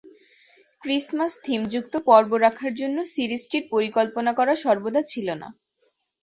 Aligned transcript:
ক্রিসমাস-থিমযুক্ত 0.81 1.93
পর্ব 2.07 2.31
রাখার 2.37 2.71
জন্য 2.73 2.97
সিরিজটির 3.13 3.63
পরিকল্পনা 3.73 4.31
করা 4.39 4.53
সর্বদা 4.63 5.01
ছিল 5.11 5.27
না। 5.41 5.47